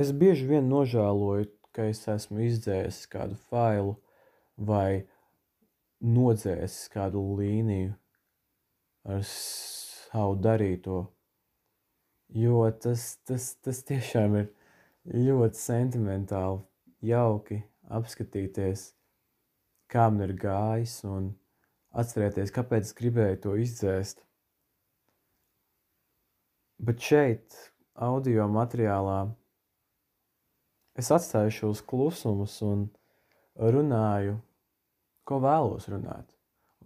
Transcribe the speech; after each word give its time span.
Es 0.00 0.14
bieži 0.16 0.46
vien 0.48 0.68
nožēloju, 0.72 1.50
ka 1.76 1.84
es 1.92 2.06
esmu 2.08 2.40
izdzēsis 2.46 3.08
kādu 3.12 3.36
failu 3.50 3.98
vai 4.56 5.04
nodzēsis 6.00 6.88
kādu 6.94 7.20
līniju 7.36 7.92
ar 9.04 9.26
savu 9.28 10.38
darīto. 10.40 11.02
Jo 12.32 12.62
tas, 12.80 13.18
tas, 13.28 13.50
tas 13.60 13.82
tiešām 13.90 14.38
ir 14.40 14.48
ļoti 15.12 15.60
sentimentāli, 15.60 16.62
jauki 17.04 17.58
apskatīties, 17.90 18.86
kā 19.90 20.06
man 20.14 20.28
ir 20.28 20.32
gājis 20.38 20.94
un 21.10 21.32
atcerēties, 21.90 22.54
kāpēc 22.54 22.88
es 22.88 22.96
gribēju 22.96 23.40
to 23.44 23.58
izdzēst. 23.66 24.24
Bet 26.80 27.02
šeit, 27.04 27.58
audio 28.00 28.46
materiālā, 28.48 29.18
es 31.00 31.10
atstāju 31.14 31.56
šos 31.56 31.82
klusumus 31.88 32.60
un 32.66 32.86
runāju, 33.56 34.38
ko 35.24 35.40
vēlos 35.42 35.88
runāt. 35.92 36.36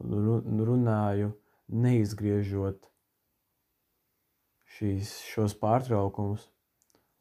Un 0.03 0.63
runāju, 0.67 1.31
neizgriežot 1.71 2.89
šīs, 4.75 5.13
šos 5.31 5.55
pārtraukumus 5.61 6.49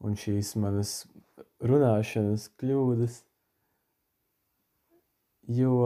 un 0.04 0.16
šīs 0.18 0.54
manas 0.60 0.96
runāšanas 1.64 2.48
kļūdas, 2.60 3.20
jo 5.54 5.76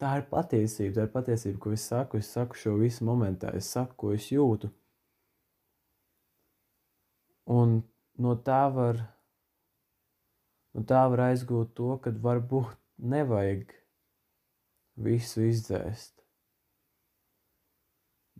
tā 0.00 0.16
ir 0.20 0.26
patiesība, 0.30 0.94
tā 0.98 1.06
ir 1.06 1.12
patiesība, 1.14 1.60
ko 1.62 1.72
es 1.76 1.86
saku. 1.88 2.20
Es 2.20 2.32
saku 2.34 2.58
šo 2.60 2.76
visu 2.80 3.06
momentā, 3.08 3.52
es 3.56 3.70
saku, 3.72 3.96
ko 4.02 4.12
es 4.16 4.28
jūtu. 4.32 4.70
Un 7.52 7.78
no 8.18 8.34
tā 8.42 8.64
var, 8.74 9.00
no 10.76 10.84
tā 10.84 11.06
var 11.12 11.30
aizgūt 11.30 11.72
to, 11.78 11.94
ka 12.04 12.12
varbūt 12.22 12.76
nevajag 13.00 13.72
visu 15.08 15.46
izdzēst. 15.48 16.12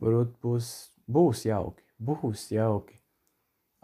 Varbūt 0.00 0.36
būs, 0.44 0.70
būs 1.08 1.46
jauki, 1.48 1.84
būs 1.96 2.50
jauki 2.52 2.98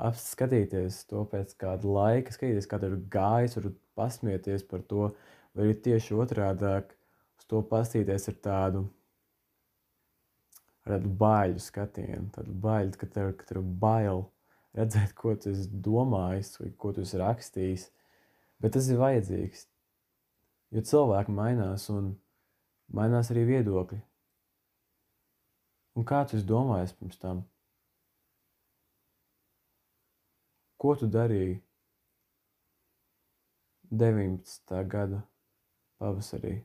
apskatīties 0.03 1.05
to 1.09 1.23
pēc 1.31 1.55
kāda 1.61 1.89
laika, 1.89 2.35
skatīties, 2.35 2.69
kā 2.69 2.81
tur 2.83 2.99
gājis, 3.13 3.57
varbūt 3.59 3.79
pasmieties 3.99 4.65
par 4.69 4.83
to, 4.89 5.13
vai 5.57 5.71
ir 5.71 5.79
tieši 5.85 6.17
otrādāk 6.17 6.93
uz 7.39 7.49
to 7.49 7.63
pastīties 7.71 8.29
ar 8.33 8.39
tādu, 8.45 8.85
ar 10.85 10.97
tādu 10.97 11.13
baiļu 11.23 11.63
skatienu, 11.63 12.29
tādu 12.35 12.55
baiļu, 12.65 12.95
ka 13.01 13.09
tev, 13.17 13.33
ka 13.39 13.49
tev 13.53 13.65
bail 13.85 14.27
redzēt, 14.77 15.15
ko 15.17 15.37
tu 15.37 15.53
domājis 15.89 16.57
vai 16.61 16.71
ko 16.77 16.95
tu 16.97 17.05
rakstījis, 17.25 17.91
bet 18.63 18.77
tas 18.77 18.89
ir 18.89 19.01
vajadzīgs, 19.01 19.67
jo 20.73 20.83
cilvēki 20.93 21.35
mainās 21.35 21.89
un 21.93 22.13
mainās 22.95 23.33
arī 23.35 23.45
viedokļi. 23.51 24.01
Un 25.99 26.07
kā 26.09 26.23
tu 26.25 26.39
esi 26.39 26.49
domājis 26.49 26.95
pirms 26.97 27.19
tam? 27.21 27.43
Ko 30.81 30.95
tu 30.99 31.07
darīji 31.07 31.61
19. 33.93 34.85
gada 34.89 35.21
pavasarī? 36.01 36.63